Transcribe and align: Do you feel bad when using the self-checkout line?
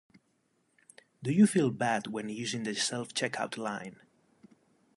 Do 1.21 1.31
you 1.31 1.45
feel 1.45 1.69
bad 1.69 2.07
when 2.07 2.27
using 2.27 2.63
the 2.63 2.73
self-checkout 2.73 3.55
line? 3.55 3.99